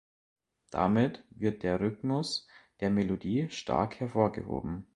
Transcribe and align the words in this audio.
Damit 0.71 1.23
wird 1.29 1.61
der 1.61 1.79
Rhythmus 1.79 2.47
der 2.79 2.89
Melodie 2.89 3.49
stark 3.51 3.99
hervorgehoben. 3.99 4.89